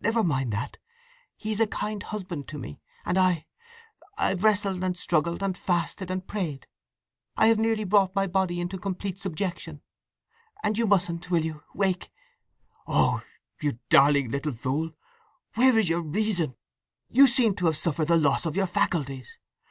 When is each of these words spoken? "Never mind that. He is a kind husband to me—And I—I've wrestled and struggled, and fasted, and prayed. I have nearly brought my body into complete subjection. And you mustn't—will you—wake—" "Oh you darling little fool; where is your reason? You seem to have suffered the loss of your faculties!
"Never 0.00 0.24
mind 0.24 0.50
that. 0.54 0.78
He 1.36 1.52
is 1.52 1.60
a 1.60 1.66
kind 1.66 2.02
husband 2.02 2.48
to 2.48 2.58
me—And 2.58 3.18
I—I've 3.18 4.42
wrestled 4.44 4.82
and 4.82 4.96
struggled, 4.96 5.42
and 5.42 5.58
fasted, 5.58 6.10
and 6.10 6.26
prayed. 6.26 6.66
I 7.36 7.48
have 7.48 7.58
nearly 7.58 7.84
brought 7.84 8.14
my 8.14 8.26
body 8.26 8.60
into 8.60 8.78
complete 8.78 9.18
subjection. 9.18 9.82
And 10.62 10.78
you 10.78 10.86
mustn't—will 10.86 11.44
you—wake—" 11.44 12.10
"Oh 12.86 13.22
you 13.60 13.78
darling 13.90 14.30
little 14.30 14.52
fool; 14.52 14.92
where 15.56 15.78
is 15.78 15.90
your 15.90 16.00
reason? 16.00 16.56
You 17.10 17.26
seem 17.26 17.54
to 17.56 17.66
have 17.66 17.76
suffered 17.76 18.08
the 18.08 18.16
loss 18.16 18.46
of 18.46 18.56
your 18.56 18.66
faculties! 18.66 19.38